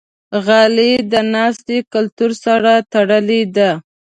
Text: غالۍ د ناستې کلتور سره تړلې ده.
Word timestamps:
غالۍ 0.45 0.93
د 1.11 1.13
ناستې 1.33 1.77
کلتور 1.93 2.31
سره 2.45 2.71
تړلې 2.93 3.41
ده. 3.55 3.71